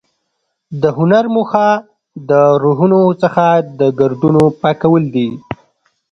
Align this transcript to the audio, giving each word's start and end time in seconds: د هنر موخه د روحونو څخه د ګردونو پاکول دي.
د 0.81 0.83
هنر 0.97 1.25
موخه 1.35 1.67
د 2.29 2.31
روحونو 2.63 3.01
څخه 3.21 3.45
د 3.79 3.81
ګردونو 3.99 4.43
پاکول 4.61 5.03
دي. 5.15 5.27